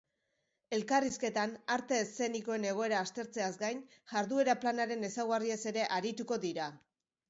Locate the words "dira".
6.53-6.77